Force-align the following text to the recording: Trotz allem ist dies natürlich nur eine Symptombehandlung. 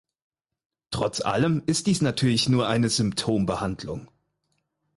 Trotz 0.89 1.21
allem 1.21 1.61
ist 1.67 1.85
dies 1.85 2.01
natürlich 2.01 2.49
nur 2.49 2.67
eine 2.67 2.89
Symptombehandlung. 2.89 4.09